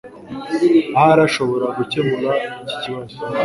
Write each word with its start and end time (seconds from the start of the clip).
Ahari 0.97 1.21
ashobora 1.27 1.65
gukemura 1.77 2.29
iki 2.61 2.75
kibazo. 2.81 3.15